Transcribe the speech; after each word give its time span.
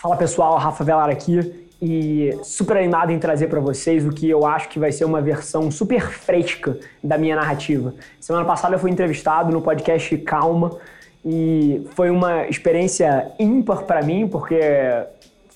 Fala 0.00 0.16
pessoal, 0.16 0.56
Rafa 0.56 0.82
Velar 0.82 1.10
aqui 1.10 1.68
e 1.78 2.34
super 2.42 2.78
animado 2.78 3.12
em 3.12 3.18
trazer 3.18 3.48
para 3.48 3.60
vocês 3.60 4.06
o 4.06 4.08
que 4.08 4.30
eu 4.30 4.46
acho 4.46 4.70
que 4.70 4.78
vai 4.78 4.90
ser 4.90 5.04
uma 5.04 5.20
versão 5.20 5.70
super 5.70 6.00
fresca 6.00 6.78
da 7.04 7.18
minha 7.18 7.36
narrativa. 7.36 7.92
Semana 8.18 8.46
passada 8.46 8.76
eu 8.76 8.78
fui 8.78 8.90
entrevistado 8.90 9.52
no 9.52 9.60
podcast 9.60 10.16
Calma 10.16 10.78
e 11.22 11.86
foi 11.94 12.08
uma 12.08 12.46
experiência 12.46 13.30
ímpar 13.38 13.82
para 13.82 14.02
mim 14.02 14.26
porque 14.26 14.58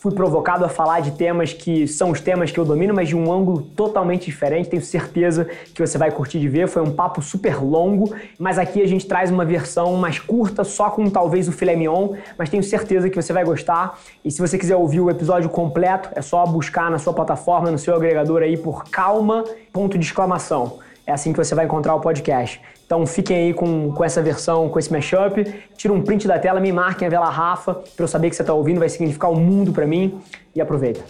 fui 0.04 0.12
provocado 0.12 0.66
a 0.66 0.68
falar 0.68 1.00
de 1.00 1.12
temas 1.12 1.54
que 1.54 1.88
são 1.88 2.10
os 2.10 2.20
temas 2.20 2.50
que 2.50 2.60
eu 2.60 2.64
domino, 2.66 2.92
mas 2.92 3.08
de 3.08 3.16
um 3.16 3.32
ângulo 3.32 3.62
totalmente 3.62 4.26
diferente. 4.26 4.68
Tenho 4.68 4.82
certeza 4.82 5.48
que 5.72 5.80
você 5.80 5.96
vai 5.96 6.10
curtir 6.10 6.38
de 6.38 6.46
ver. 6.46 6.68
Foi 6.68 6.82
um 6.82 6.92
papo 6.92 7.22
super 7.22 7.64
longo, 7.64 8.14
mas 8.38 8.58
aqui 8.58 8.82
a 8.82 8.86
gente 8.86 9.06
traz 9.06 9.30
uma 9.30 9.46
versão 9.46 9.94
mais 9.94 10.18
curta, 10.18 10.62
só 10.62 10.90
com 10.90 11.08
talvez 11.08 11.48
o 11.48 11.52
filé 11.52 11.74
mignon, 11.74 12.16
mas 12.36 12.50
tenho 12.50 12.62
certeza 12.62 13.08
que 13.08 13.16
você 13.16 13.32
vai 13.32 13.44
gostar. 13.44 13.98
E 14.22 14.30
se 14.30 14.42
você 14.42 14.58
quiser 14.58 14.76
ouvir 14.76 15.00
o 15.00 15.08
episódio 15.08 15.48
completo, 15.48 16.10
é 16.14 16.20
só 16.20 16.44
buscar 16.44 16.90
na 16.90 16.98
sua 16.98 17.14
plataforma, 17.14 17.70
no 17.70 17.78
seu 17.78 17.96
agregador 17.96 18.42
aí 18.42 18.58
por 18.58 18.84
calma, 18.90 19.42
ponto 19.72 19.96
de 19.96 20.04
exclamação. 20.04 20.80
É 21.06 21.12
assim 21.12 21.32
que 21.32 21.38
você 21.38 21.54
vai 21.54 21.66
encontrar 21.66 21.94
o 21.94 22.00
podcast. 22.00 22.60
Então 22.86 23.06
fiquem 23.06 23.36
aí 23.36 23.54
com, 23.54 23.92
com 23.92 24.04
essa 24.04 24.22
versão, 24.22 24.68
com 24.68 24.78
esse 24.78 24.90
mashup. 24.90 25.44
Tira 25.76 25.92
um 25.92 26.00
print 26.00 26.26
da 26.26 26.38
tela, 26.38 26.60
me 26.60 26.72
marquem 26.72 27.06
a 27.06 27.10
vela 27.10 27.28
Rafa, 27.28 27.74
para 27.74 28.04
eu 28.04 28.08
saber 28.08 28.30
que 28.30 28.36
você 28.36 28.42
está 28.42 28.54
ouvindo, 28.54 28.78
vai 28.78 28.88
significar 28.88 29.30
o 29.30 29.34
um 29.34 29.40
mundo 29.40 29.72
para 29.72 29.86
mim. 29.86 30.18
E 30.54 30.60
aproveita. 30.60 31.02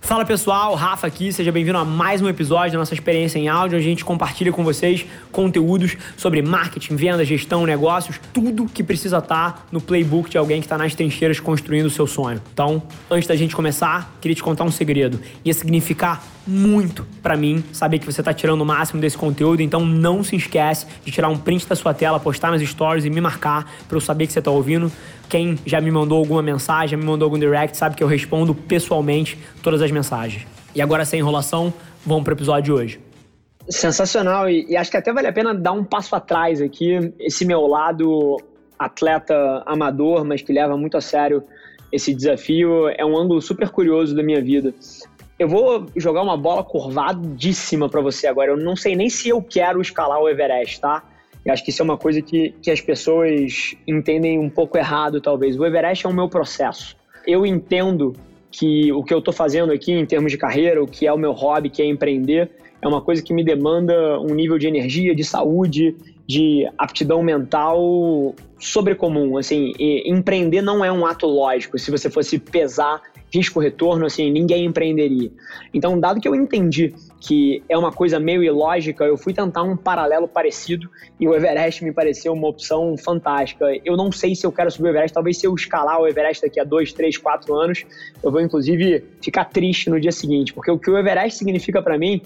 Fala 0.00 0.24
pessoal, 0.24 0.74
Rafa 0.76 1.08
aqui, 1.08 1.32
seja 1.32 1.50
bem-vindo 1.50 1.76
a 1.76 1.84
mais 1.84 2.22
um 2.22 2.28
episódio 2.28 2.72
da 2.72 2.78
nossa 2.78 2.94
experiência 2.94 3.40
em 3.40 3.48
áudio, 3.48 3.76
onde 3.76 3.86
a 3.86 3.90
gente 3.90 4.04
compartilha 4.04 4.52
com 4.52 4.62
vocês 4.62 5.04
conteúdos 5.32 5.96
sobre 6.16 6.40
marketing, 6.42 6.94
venda, 6.94 7.24
gestão, 7.24 7.66
negócios, 7.66 8.20
tudo 8.32 8.66
que 8.66 8.84
precisa 8.84 9.18
estar 9.18 9.52
tá 9.52 9.62
no 9.72 9.80
playbook 9.80 10.30
de 10.30 10.38
alguém 10.38 10.60
que 10.60 10.66
está 10.66 10.78
nas 10.78 10.94
trincheiras 10.94 11.40
construindo 11.40 11.86
o 11.86 11.90
seu 11.90 12.06
sonho. 12.06 12.40
Então, 12.52 12.80
antes 13.10 13.26
da 13.26 13.34
gente 13.34 13.56
começar, 13.56 14.16
queria 14.20 14.36
te 14.36 14.44
contar 14.44 14.62
um 14.62 14.70
segredo. 14.70 15.20
Ia 15.44 15.52
significar 15.52 16.22
muito 16.46 17.06
para 17.22 17.36
mim 17.36 17.64
saber 17.72 17.98
que 17.98 18.06
você 18.06 18.20
está 18.20 18.32
tirando 18.32 18.60
o 18.60 18.64
máximo 18.64 19.00
desse 19.00 19.18
conteúdo, 19.18 19.60
então 19.60 19.84
não 19.84 20.22
se 20.22 20.36
esquece 20.36 20.86
de 21.04 21.10
tirar 21.10 21.28
um 21.28 21.36
print 21.36 21.66
da 21.66 21.74
sua 21.74 21.92
tela, 21.92 22.20
postar 22.20 22.50
nas 22.50 22.62
stories 22.62 23.04
e 23.04 23.10
me 23.10 23.20
marcar 23.20 23.70
para 23.88 23.96
eu 23.96 24.00
saber 24.00 24.26
que 24.26 24.32
você 24.32 24.38
está 24.38 24.50
ouvindo. 24.50 24.90
Quem 25.28 25.58
já 25.66 25.80
me 25.80 25.90
mandou 25.90 26.18
alguma 26.18 26.42
mensagem, 26.42 26.90
já 26.90 26.96
me 26.96 27.04
mandou 27.04 27.26
algum 27.26 27.38
direct, 27.38 27.76
sabe 27.76 27.96
que 27.96 28.02
eu 28.02 28.06
respondo 28.06 28.54
pessoalmente 28.54 29.38
todas 29.62 29.82
as 29.82 29.90
mensagens. 29.90 30.46
E 30.74 30.80
agora, 30.80 31.04
sem 31.04 31.20
enrolação, 31.20 31.72
vamos 32.04 32.22
para 32.22 32.32
o 32.32 32.36
episódio 32.36 32.62
de 32.62 32.72
hoje. 32.72 33.00
Sensacional, 33.68 34.48
e, 34.48 34.66
e 34.68 34.76
acho 34.76 34.90
que 34.90 34.96
até 34.96 35.12
vale 35.12 35.26
a 35.26 35.32
pena 35.32 35.52
dar 35.52 35.72
um 35.72 35.82
passo 35.82 36.14
atrás 36.14 36.60
aqui. 36.60 37.12
Esse 37.18 37.44
meu 37.44 37.66
lado 37.66 38.36
atleta 38.78 39.62
amador, 39.66 40.24
mas 40.24 40.42
que 40.42 40.52
leva 40.52 40.76
muito 40.76 40.96
a 40.96 41.00
sério 41.00 41.42
esse 41.90 42.14
desafio, 42.14 42.88
é 42.88 43.04
um 43.04 43.16
ângulo 43.16 43.40
super 43.40 43.70
curioso 43.70 44.14
da 44.14 44.22
minha 44.22 44.42
vida. 44.42 44.74
Eu 45.38 45.48
vou 45.48 45.86
jogar 45.94 46.22
uma 46.22 46.36
bola 46.36 46.64
curvadíssima 46.64 47.88
para 47.88 48.00
você 48.00 48.26
agora. 48.26 48.52
Eu 48.52 48.56
não 48.56 48.74
sei 48.74 48.96
nem 48.96 49.10
se 49.10 49.28
eu 49.28 49.42
quero 49.42 49.80
escalar 49.82 50.18
o 50.18 50.28
Everest, 50.28 50.80
tá? 50.80 51.04
Eu 51.44 51.52
acho 51.52 51.62
que 51.62 51.70
isso 51.70 51.82
é 51.82 51.84
uma 51.84 51.98
coisa 51.98 52.22
que, 52.22 52.54
que 52.62 52.70
as 52.70 52.80
pessoas 52.80 53.76
entendem 53.86 54.38
um 54.38 54.48
pouco 54.48 54.78
errado, 54.78 55.20
talvez. 55.20 55.58
O 55.58 55.64
Everest 55.64 56.06
é 56.06 56.08
o 56.08 56.12
meu 56.12 56.28
processo. 56.28 56.96
Eu 57.26 57.44
entendo 57.44 58.14
que 58.50 58.90
o 58.92 59.04
que 59.04 59.12
eu 59.12 59.18
estou 59.18 59.32
fazendo 59.32 59.72
aqui 59.72 59.92
em 59.92 60.06
termos 60.06 60.32
de 60.32 60.38
carreira, 60.38 60.82
o 60.82 60.86
que 60.86 61.06
é 61.06 61.12
o 61.12 61.18
meu 61.18 61.32
hobby, 61.32 61.68
que 61.68 61.82
é 61.82 61.84
empreender, 61.84 62.50
é 62.80 62.88
uma 62.88 63.02
coisa 63.02 63.22
que 63.22 63.34
me 63.34 63.44
demanda 63.44 64.18
um 64.20 64.34
nível 64.34 64.58
de 64.58 64.66
energia, 64.66 65.14
de 65.14 65.22
saúde, 65.22 65.94
de 66.26 66.66
aptidão 66.78 67.22
mental 67.22 68.34
sobrecomum. 68.58 69.36
Assim, 69.36 69.72
empreender 69.78 70.62
não 70.62 70.84
é 70.84 70.90
um 70.90 71.04
ato 71.04 71.26
lógico. 71.26 71.78
Se 71.78 71.90
você 71.90 72.08
fosse 72.08 72.38
pesar 72.38 73.02
risco-retorno, 73.32 74.06
assim, 74.06 74.30
ninguém 74.30 74.64
empreenderia. 74.64 75.30
Então, 75.72 75.98
dado 75.98 76.20
que 76.20 76.28
eu 76.28 76.34
entendi 76.34 76.94
que 77.20 77.62
é 77.68 77.76
uma 77.76 77.90
coisa 77.90 78.20
meio 78.20 78.42
ilógica, 78.42 79.04
eu 79.04 79.16
fui 79.16 79.32
tentar 79.32 79.62
um 79.62 79.76
paralelo 79.76 80.28
parecido 80.28 80.88
e 81.18 81.26
o 81.26 81.34
Everest 81.34 81.84
me 81.84 81.92
pareceu 81.92 82.32
uma 82.32 82.48
opção 82.48 82.96
fantástica. 82.96 83.66
Eu 83.84 83.96
não 83.96 84.12
sei 84.12 84.34
se 84.34 84.46
eu 84.46 84.52
quero 84.52 84.70
subir 84.70 84.88
o 84.88 84.90
Everest, 84.90 85.14
talvez 85.14 85.38
se 85.38 85.46
eu 85.46 85.54
escalar 85.54 86.00
o 86.00 86.06
Everest 86.06 86.42
daqui 86.42 86.60
a 86.60 86.64
dois, 86.64 86.92
três, 86.92 87.16
quatro 87.16 87.54
anos, 87.54 87.84
eu 88.22 88.30
vou 88.30 88.40
inclusive 88.40 89.02
ficar 89.20 89.46
triste 89.46 89.90
no 89.90 90.00
dia 90.00 90.12
seguinte, 90.12 90.52
porque 90.52 90.70
o 90.70 90.78
que 90.78 90.90
o 90.90 90.96
Everest 90.96 91.38
significa 91.38 91.82
para 91.82 91.98
mim 91.98 92.22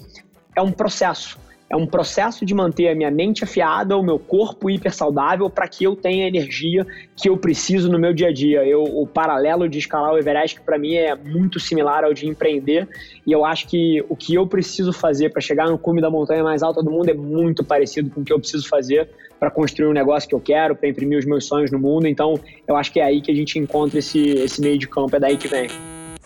é 0.55 0.61
um 0.61 0.71
processo 0.71 1.39
é 1.71 1.75
um 1.75 1.87
processo 1.87 2.45
de 2.45 2.53
manter 2.53 2.89
a 2.89 2.95
minha 2.95 3.09
mente 3.09 3.45
afiada, 3.45 3.95
o 3.95 4.03
meu 4.03 4.19
corpo 4.19 4.69
hiper 4.69 4.93
saudável 4.93 5.49
para 5.49 5.67
que 5.69 5.85
eu 5.85 5.95
tenha 5.95 6.25
a 6.25 6.27
energia 6.27 6.85
que 7.15 7.29
eu 7.29 7.37
preciso 7.37 7.89
no 7.89 7.97
meu 7.97 8.13
dia 8.13 8.27
a 8.27 8.33
dia. 8.33 8.65
Eu, 8.65 8.83
o 8.83 9.07
paralelo 9.07 9.69
de 9.69 9.79
escalar 9.79 10.11
o 10.11 10.17
Everest 10.17 10.59
para 10.61 10.77
mim 10.77 10.95
é 10.95 11.15
muito 11.15 11.61
similar 11.61 12.03
ao 12.03 12.13
de 12.13 12.27
empreender 12.27 12.89
e 13.25 13.31
eu 13.31 13.45
acho 13.45 13.69
que 13.69 14.03
o 14.09 14.15
que 14.17 14.35
eu 14.35 14.45
preciso 14.45 14.91
fazer 14.91 15.29
para 15.29 15.41
chegar 15.41 15.69
no 15.69 15.77
cume 15.77 16.01
da 16.01 16.09
montanha 16.09 16.43
mais 16.43 16.61
alta 16.61 16.83
do 16.83 16.91
mundo 16.91 17.09
é 17.09 17.13
muito 17.13 17.63
parecido 17.63 18.09
com 18.09 18.19
o 18.19 18.23
que 18.25 18.33
eu 18.33 18.39
preciso 18.39 18.67
fazer 18.67 19.09
para 19.39 19.49
construir 19.49 19.87
um 19.87 19.93
negócio 19.93 20.27
que 20.27 20.35
eu 20.35 20.41
quero, 20.41 20.75
para 20.75 20.89
imprimir 20.89 21.17
os 21.17 21.25
meus 21.25 21.45
sonhos 21.45 21.71
no 21.71 21.79
mundo. 21.79 22.05
Então, 22.05 22.37
eu 22.67 22.75
acho 22.75 22.91
que 22.91 22.99
é 22.99 23.05
aí 23.05 23.21
que 23.21 23.31
a 23.31 23.35
gente 23.35 23.57
encontra 23.57 23.97
esse, 23.97 24.19
esse 24.19 24.59
meio 24.59 24.77
de 24.77 24.87
campo, 24.87 25.15
é 25.15 25.19
daí 25.19 25.37
que 25.37 25.47
vem. 25.47 25.67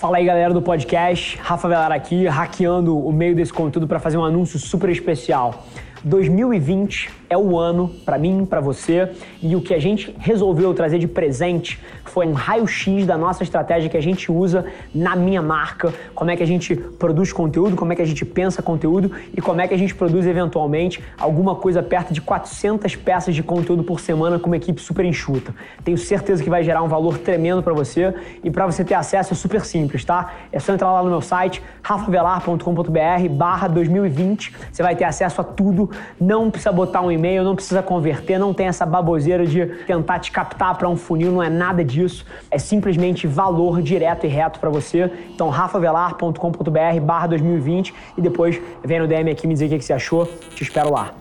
Fala 0.05 0.17
aí, 0.17 0.25
galera 0.25 0.53
do 0.53 0.61
podcast. 0.61 1.35
Rafa 1.41 1.67
Velar 1.67 1.91
aqui, 1.91 2.27
hackeando 2.27 2.95
o 2.95 3.11
meio 3.11 3.35
desse 3.35 3.51
conteúdo 3.51 3.87
para 3.87 3.97
fazer 3.97 4.19
um 4.19 4.23
anúncio 4.23 4.59
super 4.59 4.87
especial. 4.91 5.65
2020 6.03 7.09
é 7.29 7.37
o 7.37 7.57
ano 7.57 7.91
para 8.05 8.17
mim, 8.17 8.45
para 8.45 8.61
você, 8.61 9.09
e 9.41 9.55
o 9.55 9.61
que 9.61 9.73
a 9.73 9.79
gente 9.79 10.13
resolveu 10.17 10.73
trazer 10.73 10.99
de 10.99 11.07
presente 11.07 11.81
foi 12.03 12.27
um 12.27 12.33
raio-x 12.33 13.05
da 13.05 13.17
nossa 13.17 13.43
estratégia 13.43 13.89
que 13.89 13.97
a 13.97 14.01
gente 14.01 14.31
usa 14.31 14.65
na 14.93 15.15
minha 15.15 15.41
marca, 15.41 15.93
como 16.13 16.31
é 16.31 16.35
que 16.35 16.43
a 16.43 16.47
gente 16.47 16.75
produz 16.75 17.33
conteúdo, 17.33 17.75
como 17.75 17.93
é 17.93 17.95
que 17.95 18.01
a 18.01 18.05
gente 18.05 18.23
pensa 18.23 18.61
conteúdo 18.61 19.11
e 19.35 19.41
como 19.41 19.59
é 19.59 19.67
que 19.67 19.73
a 19.73 19.77
gente 19.77 19.93
produz 19.93 20.25
eventualmente 20.25 21.03
alguma 21.19 21.55
coisa 21.55 21.83
perto 21.83 22.13
de 22.13 22.21
400 22.21 22.95
peças 22.95 23.35
de 23.35 23.43
conteúdo 23.43 23.83
por 23.83 23.99
semana 23.99 24.39
com 24.39 24.47
uma 24.47 24.57
equipe 24.57 24.81
super 24.81 25.03
enxuta. 25.03 25.53
Tenho 25.83 25.97
certeza 25.97 26.43
que 26.43 26.49
vai 26.49 26.63
gerar 26.63 26.83
um 26.83 26.87
valor 26.87 27.17
tremendo 27.17 27.61
para 27.61 27.73
você 27.73 28.13
e 28.43 28.51
para 28.51 28.65
você 28.65 28.83
ter 28.83 28.93
acesso 28.93 29.33
é 29.33 29.35
super 29.35 29.65
simples, 29.65 30.05
tá? 30.05 30.33
É 30.51 30.59
só 30.59 30.73
entrar 30.73 30.91
lá 30.91 31.03
no 31.03 31.09
meu 31.09 31.21
site 31.21 31.61
rafavelar.com.br/2020, 31.81 34.53
você 34.71 34.83
vai 34.83 34.95
ter 34.95 35.05
acesso 35.05 35.41
a 35.41 35.43
tudo, 35.43 35.89
não 36.19 36.49
precisa 36.49 36.71
botar 36.71 37.01
um 37.01 37.11
e-mail, 37.15 37.43
não 37.43 37.55
precisa 37.55 37.81
converter, 37.81 38.37
não 38.37 38.53
tem 38.53 38.67
essa 38.67 38.85
baboseira 38.85 39.45
de 39.45 39.65
tentar 39.85 40.19
te 40.19 40.31
captar 40.31 40.77
para 40.77 40.87
um 40.87 40.95
funil, 40.95 41.31
não 41.31 41.41
é 41.41 41.49
nada 41.49 41.83
disso. 41.83 42.25
É 42.51 42.57
simplesmente 42.57 43.25
valor 43.27 43.81
direto 43.81 44.25
e 44.25 44.29
reto 44.29 44.59
para 44.59 44.69
você. 44.69 45.11
Então, 45.33 45.49
rafavelar.com.br 45.49 46.99
barra 47.01 47.27
2020 47.27 47.93
e 48.17 48.21
depois 48.21 48.61
vem 48.83 48.99
no 48.99 49.07
DM 49.07 49.31
aqui 49.31 49.47
me 49.47 49.53
dizer 49.53 49.65
o 49.67 49.69
que 49.69 49.81
você 49.81 49.93
achou. 49.93 50.25
Te 50.25 50.63
espero 50.63 50.91
lá. 50.91 51.13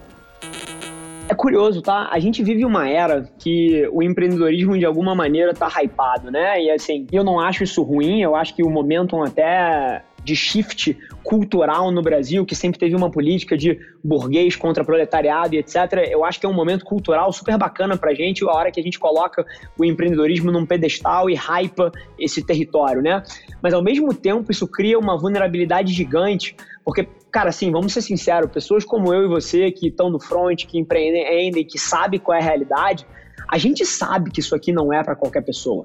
É 1.27 1.35
curioso, 1.35 1.81
tá? 1.81 2.09
A 2.13 2.19
gente 2.19 2.43
vive 2.43 2.67
uma 2.67 2.89
era 2.89 3.27
que 3.39 3.89
o 3.93 4.03
empreendedorismo 4.03 4.79
de 4.79 4.85
alguma 4.85 5.15
maneira 5.15 5.55
tá 5.55 5.69
hypado, 5.69 6.31
né? 6.31 6.63
E 6.63 6.71
assim, 6.71 7.07
eu 7.11 7.25
não 7.25 7.41
acho 7.41 7.65
isso 7.65 7.83
ruim, 7.83 8.21
eu 8.21 8.37
acho 8.37 8.55
que 8.55 8.63
o 8.63 8.69
momentum 8.69 9.23
até 9.23 10.03
de 10.25 10.35
shift 10.35 10.97
cultural 11.23 11.91
no 11.91 12.03
Brasil, 12.03 12.45
que 12.45 12.55
sempre 12.55 12.79
teve 12.79 12.97
uma 12.97 13.11
política 13.11 13.57
de 13.57 13.79
burguês 14.03 14.57
contra 14.57 14.85
proletariado 14.85 15.55
e 15.55 15.59
etc. 15.59 16.09
Eu 16.11 16.25
acho 16.25 16.41
que 16.41 16.47
é 16.47 16.49
um 16.49 16.55
momento 16.55 16.85
cultural 16.85 17.33
super 17.33 17.57
bacana 17.59 17.97
pra 17.97 18.15
gente, 18.15 18.45
a 18.45 18.53
hora 18.53 18.71
que 18.71 18.81
a 18.81 18.83
gente 18.83 18.99
coloca 18.99 19.45
o 19.79 19.85
empreendedorismo 19.85 20.51
num 20.51 20.65
pedestal 20.67 21.29
e 21.29 21.35
hypa 21.35 21.93
esse 22.19 22.43
território, 22.45 23.03
né? 23.03 23.23
Mas 23.63 23.75
ao 23.75 23.83
mesmo 23.83 24.13
tempo 24.15 24.51
isso 24.51 24.67
cria 24.67 24.99
uma 24.99 25.19
vulnerabilidade 25.19 25.93
gigante, 25.93 26.57
porque, 26.85 27.07
cara, 27.31 27.51
assim, 27.51 27.71
vamos 27.71 27.93
ser 27.93 28.03
sinceros, 28.03 28.51
pessoas 28.51 28.85
como 28.85 29.13
eu 29.13 29.25
e 29.25 29.29
você 29.29 29.71
que 29.71 29.89
estão 29.89 30.11
no 30.11 30.21
front, 30.21 30.65
que 30.67 30.79
empreendem, 30.79 31.65
que 31.65 31.79
sabem 31.79 32.19
qual 32.19 32.37
é 32.37 32.41
a 32.41 32.45
realidade, 32.45 33.07
a 33.49 33.59
gente 33.59 33.85
sabe 33.85 34.31
que 34.31 34.41
isso 34.41 34.55
aqui 34.55 34.73
não 34.73 34.93
é 34.93 35.03
para 35.03 35.15
qualquer 35.15 35.43
pessoa. 35.43 35.85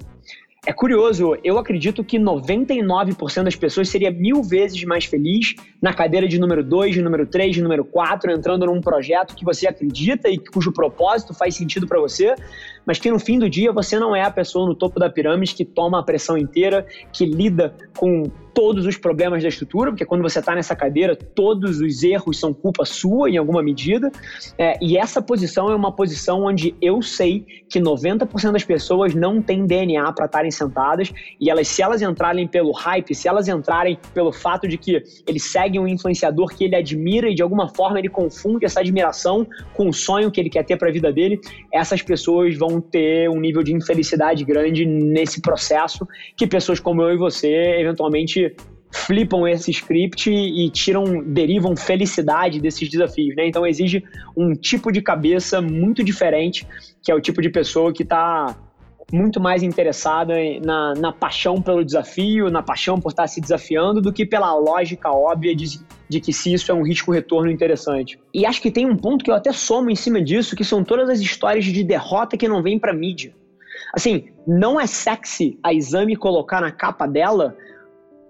É 0.65 0.73
curioso, 0.73 1.37
eu 1.41 1.57
acredito 1.57 2.03
que 2.03 2.19
99% 2.19 3.44
das 3.44 3.56
pessoas 3.56 3.88
seria 3.88 4.11
mil 4.11 4.44
vezes 4.44 4.83
mais 4.83 5.06
feliz 5.06 5.56
na 5.81 5.94
cadeira 5.94 6.27
de 6.27 6.38
número 6.38 6.63
2, 6.63 6.95
de 6.95 7.01
número 7.01 7.25
3, 7.25 7.56
de 7.56 7.61
número 7.61 7.85
4, 7.85 8.29
entrando 8.31 8.65
num 8.65 8.81
projeto 8.81 9.35
que 9.35 9.45
você 9.45 9.67
acredita 9.67 10.27
e 10.27 10.38
cujo 10.38 10.73
propósito 10.73 11.33
faz 11.33 11.56
sentido 11.56 11.88
para 11.88 12.00
você, 12.00 12.35
mas 12.89 12.97
que 12.97 13.12
no 13.12 13.19
fim 13.19 13.38
do 13.38 13.47
dia 13.47 13.71
você 13.71 14.00
não 14.00 14.15
é 14.15 14.24
a 14.24 14.31
pessoa 14.31 14.65
no 14.65 14.74
topo 14.74 15.00
da 15.00 15.07
pirâmide 15.07 15.53
que 15.53 15.63
toma 15.63 16.00
a 16.00 16.03
pressão 16.03 16.36
inteira, 16.36 16.88
que 17.13 17.24
lida 17.24 17.75
com 17.95 18.24
todos 18.51 18.86
os 18.86 18.97
problemas 18.97 19.41
da 19.41 19.47
estrutura, 19.47 19.91
porque 19.91 20.03
quando 20.03 20.21
você 20.21 20.39
está 20.39 20.56
nessa 20.56 20.75
cadeira, 20.75 21.15
todos 21.15 21.80
os 21.80 22.03
erros 22.03 22.39
são 22.39 22.53
culpa 22.53 22.83
sua 22.83 23.30
em 23.30 23.38
alguma 23.38 23.62
medida. 23.62 24.12
É, 24.57 24.77
e 24.81 24.97
essa 24.97 25.21
posição 25.21 25.69
é 25.69 25.75
uma 25.75 25.91
posição 25.91 26.44
onde 26.44 26.75
eu 26.81 27.01
sei 27.01 27.45
que 27.69 27.80
90% 27.80 28.51
das 28.51 28.63
pessoas 28.63 29.13
não 29.13 29.41
têm 29.41 29.65
DNA 29.65 30.12
para 30.13 30.25
estarem 30.25 30.51
sentadas 30.51 31.13
e 31.39 31.50
elas, 31.50 31.68
se 31.68 31.81
elas 31.81 32.01
entrarem 32.01 32.47
pelo 32.47 32.71
hype, 32.71 33.13
se 33.13 33.27
elas 33.27 33.47
entrarem 33.47 33.97
pelo 34.13 34.33
fato 34.33 34.68
de 34.68 34.77
que 34.77 35.03
eles 35.27 35.44
seguem 35.44 35.80
um 35.80 35.88
influenciador 35.88 36.47
que 36.50 36.63
ele 36.65 36.75
admira 36.75 37.30
e 37.30 37.36
de 37.36 37.44
alguma 37.44 37.69
forma 37.69 38.00
ele 38.00 38.09
confunde 38.09 38.65
essa 38.65 38.80
admiração 38.80 39.47
com 39.74 39.88
o 39.88 39.94
sonho 39.94 40.31
que 40.31 40.39
ele 40.39 40.50
quer 40.50 40.65
ter 40.65 40.75
para 40.75 40.89
a 40.89 40.91
vida 40.91 41.13
dele, 41.13 41.39
essas 41.71 42.01
pessoas 42.01 42.57
vão 42.57 42.78
ter 42.81 43.29
um 43.29 43.39
nível 43.39 43.63
de 43.63 43.73
infelicidade 43.73 44.43
grande 44.43 44.85
nesse 44.85 45.41
processo 45.41 46.07
que 46.35 46.47
pessoas 46.47 46.79
como 46.79 47.01
eu 47.01 47.13
e 47.13 47.17
você 47.17 47.77
eventualmente 47.79 48.55
flipam 48.91 49.47
esse 49.47 49.71
script 49.71 50.31
e 50.31 50.69
tiram, 50.71 51.21
derivam 51.23 51.75
felicidade 51.75 52.59
desses 52.59 52.89
desafios, 52.89 53.35
né? 53.35 53.47
Então 53.47 53.65
exige 53.65 54.03
um 54.35 54.53
tipo 54.53 54.91
de 54.91 55.01
cabeça 55.01 55.61
muito 55.61 56.03
diferente, 56.03 56.65
que 57.03 57.11
é 57.11 57.15
o 57.15 57.21
tipo 57.21 57.41
de 57.41 57.49
pessoa 57.49 57.93
que 57.93 58.03
está 58.03 58.57
muito 59.11 59.39
mais 59.39 59.63
interessada 59.63 60.35
na, 60.63 60.94
na 60.94 61.11
paixão 61.11 61.61
pelo 61.61 61.83
desafio, 61.83 62.50
na 62.50 62.61
paixão 62.61 63.00
por 63.00 63.09
estar 63.09 63.27
se 63.27 63.41
desafiando, 63.41 64.01
do 64.01 64.13
que 64.13 64.25
pela 64.25 64.53
lógica 64.56 65.11
óbvia 65.11 65.56
de, 65.56 65.79
de 66.07 66.19
que 66.19 66.31
se 66.31 66.53
isso 66.53 66.71
é 66.71 66.75
um 66.75 66.83
risco-retorno 66.83 67.51
interessante. 67.51 68.19
E 68.33 68.45
acho 68.45 68.61
que 68.61 68.71
tem 68.71 68.85
um 68.85 68.95
ponto 68.95 69.23
que 69.23 69.31
eu 69.31 69.35
até 69.35 69.51
somo 69.51 69.89
em 69.89 69.95
cima 69.95 70.21
disso, 70.21 70.56
que 70.56 70.63
são 70.63 70.83
todas 70.83 71.09
as 71.09 71.19
histórias 71.19 71.65
de 71.65 71.83
derrota 71.83 72.38
que 72.38 72.47
não 72.47 72.61
vêm 72.61 72.77
para 72.77 72.94
mídia. 72.94 73.33
Assim, 73.94 74.29
não 74.45 74.79
é 74.79 74.85
sexy 74.85 75.57
a 75.63 75.73
exame 75.73 76.15
colocar 76.15 76.62
na 76.62 76.71
capa 76.71 77.07
dela 77.07 77.55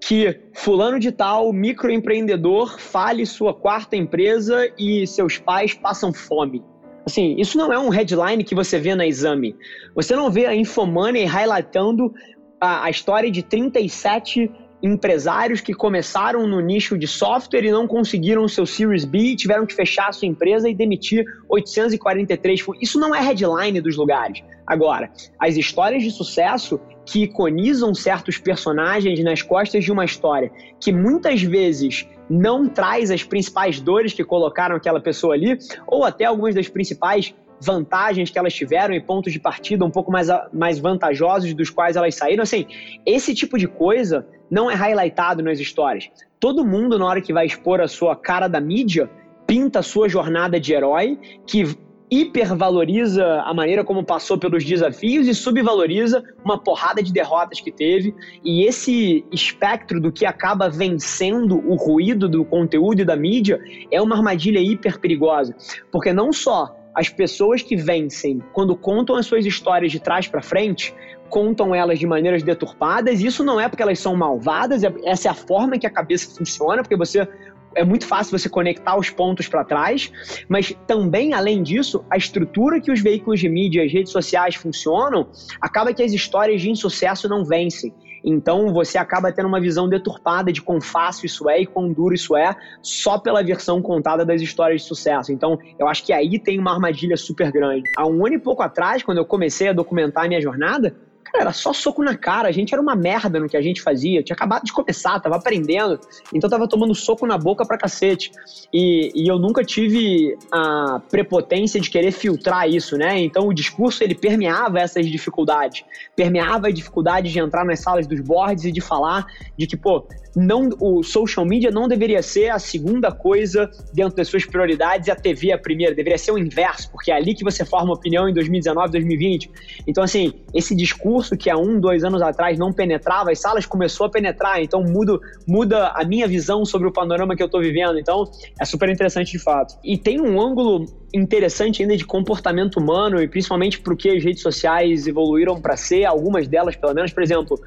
que 0.02 0.40
fulano 0.54 0.98
de 0.98 1.12
tal, 1.12 1.52
microempreendedor, 1.52 2.80
fale 2.80 3.26
sua 3.26 3.54
quarta 3.54 3.98
empresa 3.98 4.72
e 4.78 5.06
seus 5.06 5.38
pais 5.38 5.74
passam 5.74 6.14
fome. 6.14 6.64
Assim, 7.06 7.36
isso 7.38 7.58
não 7.58 7.72
é 7.72 7.80
um 7.80 7.90
headline 7.90 8.44
que 8.44 8.54
você 8.54 8.78
vê 8.78 8.94
na 8.96 9.06
exame. 9.06 9.56
Você 9.96 10.16
não 10.16 10.30
vê 10.30 10.46
a 10.46 10.56
Infomoney 10.56 11.26
highlightando 11.26 12.14
a, 12.60 12.86
a 12.86 12.90
história 12.90 13.32
de 13.32 13.42
37 13.42 14.52
empresários 14.82 15.60
que 15.60 15.74
começaram 15.74 16.48
no 16.48 16.62
nicho 16.62 16.98
de 16.98 17.08
software 17.08 17.66
e 17.66 17.72
não 17.72 17.86
conseguiram 17.86 18.48
seu 18.48 18.66
Series 18.66 19.04
B, 19.04 19.36
tiveram 19.36 19.66
que 19.66 19.74
fechar 19.74 20.08
a 20.08 20.14
sua 20.14 20.28
empresa 20.28 20.70
e 20.70 20.76
demitir 20.76 21.26
843. 21.50 22.66
Isso 22.82 23.00
não 23.00 23.14
é 23.14 23.20
headline 23.22 23.82
dos 23.82 23.98
lugares. 23.98 24.42
Agora, 24.66 25.12
as 25.38 25.58
histórias 25.58 26.04
de 26.04 26.12
sucesso 26.12 26.80
que 27.06 27.24
iconizam 27.24 27.94
certos 27.94 28.38
personagens 28.38 29.22
nas 29.24 29.42
costas 29.42 29.84
de 29.84 29.92
uma 29.92 30.06
história 30.06 30.52
que 30.80 30.92
muitas 30.92 31.42
vezes 31.42 32.08
não 32.30 32.68
traz 32.68 33.10
as 33.10 33.24
principais 33.24 33.80
dores 33.80 34.14
que 34.14 34.24
colocaram 34.24 34.76
aquela 34.76 35.00
pessoa 35.02 35.34
ali, 35.34 35.58
ou 35.88 36.04
até 36.04 36.26
algumas 36.26 36.54
das 36.54 36.68
principais 36.68 37.34
vantagens 37.62 38.30
que 38.30 38.40
elas 38.40 38.54
tiveram 38.54 38.94
e 38.94 39.02
pontos 39.02 39.34
de 39.34 39.40
partida 39.40 39.84
um 39.84 39.92
pouco 39.92 40.12
mais, 40.12 40.28
mais 40.54 40.80
vantajosos 40.80 41.54
dos 41.54 41.70
quais 41.70 41.96
elas 41.96 42.16
saíram. 42.16 42.44
Assim, 42.44 42.66
esse 43.06 43.34
tipo 43.34 43.58
de 43.58 43.68
coisa 43.68 44.26
não 44.50 44.72
é 44.72 44.76
highlightado 44.76 45.44
nas 45.44 45.60
histórias. 45.60 46.10
Todo 46.40 46.66
mundo, 46.66 46.98
na 46.98 47.06
hora 47.06 47.22
que 47.22 47.34
vai 47.34 47.46
expor 47.46 47.82
a 47.82 47.88
sua 47.88 48.16
cara 48.16 48.48
da 48.48 48.62
mídia, 48.62 49.10
pinta 49.46 49.80
a 49.80 49.84
sua 49.84 50.08
jornada 50.08 50.60
de 50.60 50.74
herói, 50.74 51.20
que 51.46 51.78
hipervaloriza 52.12 53.42
a 53.42 53.54
maneira 53.54 53.84
como 53.84 54.04
passou 54.04 54.38
pelos 54.38 54.64
desafios 54.64 55.28
e 55.28 55.36
subvaloriza 55.36 56.24
uma 56.44 56.58
porrada 56.58 57.04
de 57.04 57.14
derrotas 57.14 57.62
que 57.62 57.72
teve. 57.72 58.16
E 58.44 58.64
esse 58.66 59.24
espectro 59.32 60.02
do 60.02 60.12
que 60.12 60.26
acaba 60.26 60.70
vencendo 60.70 61.64
o 61.70 61.76
ruído 61.76 62.28
do 62.28 62.44
conteúdo 62.44 63.02
e 63.02 63.06
da 63.06 63.16
mídia 63.16 63.62
é 63.92 64.02
uma 64.02 64.16
armadilha 64.16 64.60
hiper 64.60 65.00
perigosa. 65.00 65.56
Porque 65.92 66.12
não 66.12 66.34
só 66.34 66.76
as 66.96 67.10
pessoas 67.10 67.62
que 67.62 67.76
vencem, 67.76 68.42
quando 68.54 68.76
contam 68.76 69.16
as 69.16 69.26
suas 69.26 69.46
histórias 69.46 69.92
de 69.92 70.00
trás 70.00 70.28
para 70.28 70.42
frente, 70.42 70.94
contam 71.30 71.74
elas 71.74 72.00
de 72.00 72.08
maneiras 72.08 72.44
deturpadas. 72.44 73.22
Isso 73.22 73.44
não 73.44 73.60
é 73.60 73.70
porque 73.70 73.84
elas 73.84 74.00
são 74.00 74.16
malvadas, 74.16 74.84
é, 74.84 74.94
essa 75.06 75.28
é 75.28 75.32
a 75.32 75.36
forma 75.36 75.78
que 75.78 75.86
a 75.86 75.90
cabeça 75.90 76.36
funciona, 76.36 76.82
porque 76.82 76.98
você 76.98 77.28
é 77.76 77.84
muito 77.84 78.06
fácil 78.06 78.38
você 78.38 78.50
conectar 78.50 78.98
os 78.98 79.10
pontos 79.10 79.48
para 79.48 79.64
trás, 79.64 80.12
mas 80.48 80.76
também, 80.88 81.34
além 81.34 81.62
disso, 81.64 82.04
a 82.10 82.18
estrutura 82.18 82.82
que 82.82 82.92
os 82.92 83.02
veículos 83.02 83.40
de 83.40 83.50
mídia, 83.50 83.84
as 83.84 83.92
redes 83.92 84.12
sociais 84.12 84.56
funcionam, 84.56 85.28
acaba 85.62 85.94
que 85.94 86.04
as 86.04 86.12
histórias 86.12 86.62
de 86.62 86.70
insucesso 86.70 87.28
não 87.28 87.44
vencem. 87.44 87.94
Então 88.24 88.74
você 88.74 88.98
acaba 88.98 89.32
tendo 89.32 89.48
uma 89.48 89.62
visão 89.62 89.88
deturpada 89.88 90.52
de 90.52 90.62
quão 90.62 90.82
fácil 90.82 91.26
isso 91.26 91.50
é 91.50 91.62
e 91.62 91.66
quão 91.66 91.92
duro 91.92 92.14
isso 92.14 92.36
é, 92.36 92.56
só 92.82 93.18
pela 93.18 93.44
versão 93.44 93.82
contada 93.82 94.26
das 94.26 94.42
histórias 94.42 94.82
de 94.82 94.88
sucesso. 94.88 95.32
Então 95.32 95.58
eu 95.78 95.88
acho 95.88 96.06
que 96.06 96.14
aí 96.14 96.38
tem 96.40 96.60
uma 96.60 96.74
armadilha 96.74 97.16
super 97.16 97.52
grande. 97.52 97.84
Há 97.98 98.06
um 98.06 98.26
ano 98.26 98.36
e 98.36 98.40
pouco 98.40 98.62
atrás, 98.62 99.04
quando 99.04 99.20
eu 99.20 99.26
comecei 99.26 99.70
a 99.70 99.74
documentar 99.74 100.26
a 100.26 100.28
minha 100.28 100.42
jornada, 100.42 100.96
Cara, 101.32 101.46
era 101.46 101.54
só 101.54 101.74
soco 101.74 102.04
na 102.04 102.16
cara. 102.16 102.48
A 102.48 102.52
gente 102.52 102.74
era 102.74 102.82
uma 102.82 102.96
merda 102.96 103.40
no 103.40 103.48
que 103.48 103.56
a 103.56 103.62
gente 103.62 103.82
fazia. 103.82 104.24
tinha 104.24 104.36
acabado 104.36 104.64
de 104.64 104.74
começar, 104.74 105.20
tava 105.20 105.36
aprendendo. 105.36 106.00
Então 106.34 106.50
tava 106.50 106.68
tomando 106.68 106.96
soco 106.96 107.26
na 107.28 107.38
boca 107.38 107.66
pra 107.66 107.78
cacete. 107.78 108.32
E, 108.74 109.12
e 109.16 109.28
eu 109.28 109.38
nunca 109.38 109.64
tive 109.64 110.38
a 110.52 111.02
prepotência 111.10 111.80
de 111.80 111.90
querer 111.90 112.12
filtrar 112.12 112.68
isso, 112.68 112.98
né? 112.98 113.20
Então 113.20 113.48
o 113.48 113.54
discurso 113.54 114.04
ele 114.04 114.16
permeava 114.16 114.80
essas 114.80 115.06
dificuldades. 115.08 115.84
Permeava 116.16 116.68
a 116.68 116.72
dificuldade 116.72 117.32
de 117.32 117.40
entrar 117.40 117.66
nas 117.66 117.80
salas 117.80 118.08
dos 118.08 118.20
boards 118.20 118.66
e 118.66 118.72
de 118.72 118.82
falar 118.82 119.26
de 119.58 119.68
que, 119.68 119.78
pô, 119.78 120.06
não, 120.36 120.70
o 120.80 121.04
social 121.04 121.46
media 121.46 121.72
não 121.72 121.88
deveria 121.88 122.22
ser 122.22 122.50
a 122.50 122.60
segunda 122.60 123.12
coisa 123.12 123.70
dentro 123.94 124.16
das 124.16 124.28
suas 124.28 124.46
prioridades 124.46 125.08
e 125.08 125.12
a 125.12 125.16
TV 125.16 125.52
a 125.52 125.58
primeira. 125.58 125.94
Deveria 125.94 126.18
ser 126.18 126.32
o 126.32 126.38
inverso, 126.38 126.92
porque 126.92 127.12
é 127.12 127.16
ali 127.16 127.34
que 127.34 127.44
você 127.44 127.66
forma 127.66 127.94
opinião 127.94 128.30
em 128.30 128.34
2019, 128.34 128.92
2020. 128.92 129.52
Então, 129.88 130.04
assim, 130.04 130.34
esse 130.54 130.76
discurso 130.76 131.36
que 131.38 131.50
há 131.50 131.58
um, 131.58 131.80
dois 131.80 132.04
anos 132.04 132.22
atrás 132.22 132.58
não 132.58 132.72
penetrava, 132.72 133.32
as 133.32 133.40
salas 133.40 133.66
começou 133.66 134.08
a 134.08 134.10
penetrar, 134.10 134.62
então 134.62 134.84
muda, 134.84 135.20
muda 135.48 135.88
a 135.96 136.04
minha 136.06 136.28
visão 136.28 136.66
sobre 136.66 136.88
o 136.88 136.92
panorama 136.92 137.36
que 137.36 137.42
eu 137.42 137.48
estou 137.48 137.62
vivendo. 137.62 137.98
Então, 137.98 138.30
é 138.60 138.66
super 138.66 138.90
interessante 138.90 139.32
de 139.32 139.40
fato. 139.40 139.78
E 139.84 139.98
tem 139.98 140.22
um 140.22 140.40
ângulo 140.40 140.86
interessante 141.14 141.82
ainda 141.82 141.98
de 141.98 142.06
comportamento 142.06 142.78
humano 142.78 143.22
e 143.22 143.28
principalmente 143.28 143.80
porque 143.80 144.10
as 144.10 144.24
redes 144.24 144.42
sociais 144.42 145.08
evoluíram 145.08 145.60
para 145.60 145.76
ser, 145.76 146.06
algumas 146.06 146.48
delas 146.48 146.76
pelo 146.76 146.94
menos, 146.94 147.12
por 147.12 147.24
exemplo, 147.24 147.60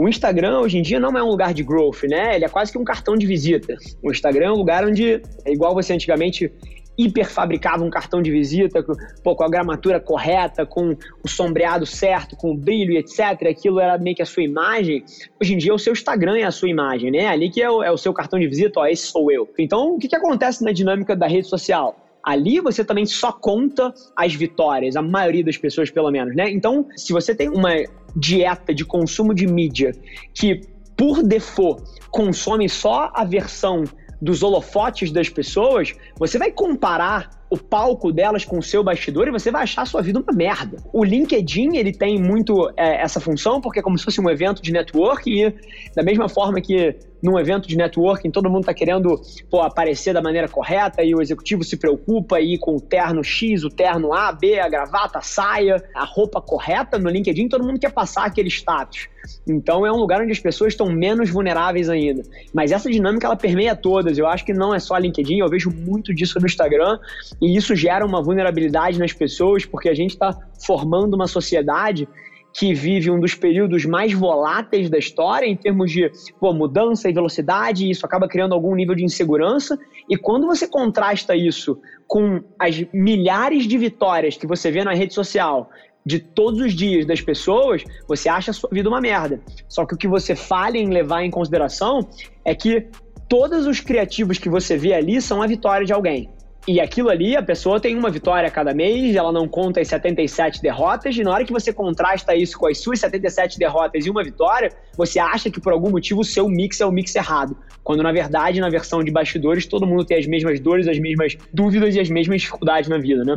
o 0.00 0.08
Instagram 0.08 0.60
hoje 0.60 0.78
em 0.78 0.82
dia 0.82 0.98
não 0.98 1.10
é 1.10 1.22
um 1.22 1.28
lugar 1.28 1.52
de 1.52 1.62
growth, 1.62 2.04
né? 2.04 2.34
Ele 2.34 2.46
é 2.46 2.48
quase 2.48 2.72
que 2.72 2.78
um 2.78 2.84
cartão 2.84 3.16
de 3.16 3.26
visita. 3.26 3.76
O 4.02 4.10
Instagram 4.10 4.46
é 4.46 4.50
um 4.50 4.56
lugar 4.56 4.82
onde 4.82 5.20
é 5.44 5.52
igual 5.52 5.74
você 5.74 5.92
antigamente 5.92 6.50
hiperfabricava 6.96 7.84
um 7.84 7.90
cartão 7.90 8.22
de 8.22 8.30
visita 8.30 8.82
com, 8.82 8.94
pô, 9.22 9.36
com 9.36 9.44
a 9.44 9.48
gramatura 9.50 10.00
correta, 10.00 10.64
com 10.64 10.96
o 11.22 11.28
sombreado 11.28 11.84
certo, 11.84 12.34
com 12.34 12.52
o 12.52 12.56
brilho, 12.56 12.96
etc. 12.96 13.48
Aquilo 13.50 13.78
era 13.78 13.98
meio 13.98 14.16
que 14.16 14.22
a 14.22 14.26
sua 14.26 14.42
imagem. 14.42 15.04
Hoje 15.38 15.52
em 15.52 15.58
dia, 15.58 15.74
o 15.74 15.78
seu 15.78 15.92
Instagram 15.92 16.38
é 16.38 16.44
a 16.44 16.50
sua 16.50 16.70
imagem, 16.70 17.10
né? 17.10 17.26
Ali 17.26 17.50
que 17.50 17.60
é 17.60 17.70
o, 17.70 17.82
é 17.82 17.90
o 17.90 17.98
seu 17.98 18.14
cartão 18.14 18.38
de 18.38 18.48
visita, 18.48 18.80
ó, 18.80 18.86
esse 18.86 19.06
sou 19.06 19.30
eu. 19.30 19.46
Então, 19.58 19.96
o 19.96 19.98
que, 19.98 20.08
que 20.08 20.16
acontece 20.16 20.64
na 20.64 20.72
dinâmica 20.72 21.14
da 21.14 21.26
rede 21.26 21.46
social? 21.46 21.94
Ali 22.22 22.60
você 22.60 22.84
também 22.84 23.06
só 23.06 23.32
conta 23.32 23.92
as 24.16 24.34
vitórias, 24.34 24.96
a 24.96 25.02
maioria 25.02 25.44
das 25.44 25.56
pessoas, 25.56 25.90
pelo 25.90 26.10
menos, 26.10 26.34
né? 26.34 26.50
Então, 26.50 26.86
se 26.96 27.12
você 27.12 27.34
tem 27.34 27.48
uma 27.48 27.70
dieta 28.14 28.74
de 28.74 28.84
consumo 28.84 29.34
de 29.34 29.46
mídia 29.46 29.92
que, 30.34 30.60
por 30.96 31.22
default, 31.22 31.82
consome 32.10 32.68
só 32.68 33.10
a 33.14 33.24
versão 33.24 33.84
dos 34.20 34.42
holofotes 34.42 35.10
das 35.10 35.28
pessoas, 35.28 35.94
você 36.18 36.38
vai 36.38 36.52
comparar 36.52 37.39
o 37.50 37.58
palco 37.58 38.12
delas 38.12 38.44
com 38.44 38.58
o 38.58 38.62
seu 38.62 38.82
bastidor 38.84 39.26
e 39.26 39.32
você 39.32 39.50
vai 39.50 39.64
achar 39.64 39.82
a 39.82 39.86
sua 39.86 40.00
vida 40.00 40.20
uma 40.20 40.32
merda. 40.32 40.78
O 40.92 41.04
LinkedIn, 41.04 41.76
ele 41.76 41.92
tem 41.92 42.16
muito 42.22 42.70
é, 42.76 43.02
essa 43.02 43.20
função, 43.20 43.60
porque 43.60 43.80
é 43.80 43.82
como 43.82 43.98
se 43.98 44.04
fosse 44.04 44.20
um 44.20 44.30
evento 44.30 44.62
de 44.62 44.72
networking 44.72 45.46
e 45.46 45.54
da 45.94 46.02
mesma 46.02 46.28
forma 46.28 46.60
que 46.60 46.96
num 47.22 47.38
evento 47.38 47.68
de 47.68 47.76
networking, 47.76 48.30
todo 48.30 48.48
mundo 48.48 48.60
está 48.60 48.72
querendo 48.72 49.20
pô, 49.50 49.60
aparecer 49.60 50.14
da 50.14 50.22
maneira 50.22 50.48
correta 50.48 51.02
e 51.02 51.14
o 51.14 51.20
executivo 51.20 51.62
se 51.62 51.76
preocupa 51.76 52.40
ir 52.40 52.58
com 52.58 52.76
o 52.76 52.80
terno 52.80 53.22
X, 53.22 53.62
o 53.64 53.68
terno 53.68 54.14
A, 54.14 54.32
B, 54.32 54.58
a 54.58 54.68
gravata, 54.68 55.18
a 55.18 55.22
saia, 55.22 55.82
a 55.94 56.04
roupa 56.04 56.40
correta 56.40 56.98
no 56.98 57.10
LinkedIn, 57.10 57.48
todo 57.48 57.64
mundo 57.64 57.78
quer 57.78 57.92
passar 57.92 58.24
aquele 58.24 58.48
status. 58.48 59.08
Então 59.46 59.86
é 59.86 59.92
um 59.92 59.96
lugar 59.96 60.22
onde 60.22 60.32
as 60.32 60.38
pessoas 60.38 60.72
estão 60.72 60.90
menos 60.90 61.28
vulneráveis 61.30 61.88
ainda. 61.88 62.22
Mas 62.54 62.72
essa 62.72 62.90
dinâmica 62.90 63.26
ela 63.26 63.36
permeia 63.36 63.76
todas. 63.76 64.16
Eu 64.16 64.26
acho 64.26 64.44
que 64.44 64.52
não 64.52 64.74
é 64.74 64.78
só 64.78 64.96
LinkedIn, 64.96 65.38
eu 65.38 65.48
vejo 65.48 65.70
muito 65.70 66.14
disso 66.14 66.38
no 66.40 66.46
Instagram 66.46 66.98
e 67.40 67.56
isso 67.56 67.74
gera 67.74 68.04
uma 68.04 68.22
vulnerabilidade 68.22 68.98
nas 68.98 69.12
pessoas 69.12 69.64
porque 69.64 69.88
a 69.88 69.94
gente 69.94 70.10
está 70.10 70.36
formando 70.64 71.14
uma 71.14 71.26
sociedade 71.26 72.08
que 72.52 72.74
vive 72.74 73.10
um 73.10 73.20
dos 73.20 73.34
períodos 73.34 73.84
mais 73.84 74.12
voláteis 74.12 74.90
da 74.90 74.98
história 74.98 75.46
em 75.46 75.56
termos 75.56 75.90
de 75.90 76.10
pô, 76.38 76.52
mudança 76.52 77.08
e 77.08 77.12
velocidade, 77.12 77.86
e 77.86 77.90
isso 77.90 78.04
acaba 78.04 78.28
criando 78.28 78.54
algum 78.54 78.74
nível 78.74 78.94
de 78.94 79.04
insegurança. 79.04 79.78
E 80.08 80.16
quando 80.16 80.46
você 80.46 80.66
contrasta 80.66 81.36
isso 81.36 81.80
com 82.08 82.42
as 82.58 82.84
milhares 82.92 83.68
de 83.68 83.78
vitórias 83.78 84.36
que 84.36 84.46
você 84.46 84.70
vê 84.70 84.82
na 84.82 84.92
rede 84.92 85.14
social 85.14 85.70
de 86.04 86.18
todos 86.18 86.60
os 86.60 86.74
dias 86.74 87.06
das 87.06 87.20
pessoas, 87.20 87.84
você 88.08 88.28
acha 88.28 88.50
a 88.50 88.54
sua 88.54 88.70
vida 88.72 88.88
uma 88.88 89.00
merda. 89.00 89.40
Só 89.68 89.84
que 89.86 89.94
o 89.94 89.98
que 89.98 90.08
você 90.08 90.34
falha 90.34 90.78
em 90.78 90.88
levar 90.88 91.22
em 91.22 91.30
consideração 91.30 92.08
é 92.44 92.54
que 92.54 92.88
todos 93.28 93.66
os 93.66 93.80
criativos 93.80 94.38
que 94.38 94.48
você 94.48 94.76
vê 94.76 94.92
ali 94.92 95.20
são 95.20 95.42
a 95.42 95.46
vitória 95.46 95.86
de 95.86 95.92
alguém. 95.92 96.28
E 96.68 96.78
aquilo 96.78 97.08
ali, 97.08 97.36
a 97.36 97.42
pessoa 97.42 97.80
tem 97.80 97.96
uma 97.96 98.10
vitória 98.10 98.46
a 98.46 98.50
cada 98.50 98.74
mês, 98.74 99.16
ela 99.16 99.32
não 99.32 99.48
conta 99.48 99.80
as 99.80 99.88
77 99.88 100.60
derrotas, 100.60 101.16
e 101.16 101.22
na 101.22 101.32
hora 101.32 101.44
que 101.44 101.52
você 101.52 101.72
contrasta 101.72 102.34
isso 102.34 102.58
com 102.58 102.66
as 102.66 102.78
suas 102.78 103.00
77 103.00 103.58
derrotas 103.58 104.04
e 104.04 104.10
uma 104.10 104.22
vitória, 104.22 104.70
você 104.96 105.18
acha 105.18 105.50
que 105.50 105.58
por 105.58 105.72
algum 105.72 105.90
motivo 105.90 106.20
o 106.20 106.24
seu 106.24 106.48
mix 106.48 106.80
é 106.80 106.86
o 106.86 106.92
mix 106.92 107.14
errado. 107.14 107.56
Quando 107.82 108.02
na 108.02 108.12
verdade, 108.12 108.60
na 108.60 108.68
versão 108.68 109.02
de 109.02 109.10
bastidores, 109.10 109.64
todo 109.64 109.86
mundo 109.86 110.04
tem 110.04 110.18
as 110.18 110.26
mesmas 110.26 110.60
dores, 110.60 110.86
as 110.86 110.98
mesmas 110.98 111.36
dúvidas 111.52 111.94
e 111.94 112.00
as 112.00 112.10
mesmas 112.10 112.42
dificuldades 112.42 112.90
na 112.90 112.98
vida, 112.98 113.24
né? 113.24 113.36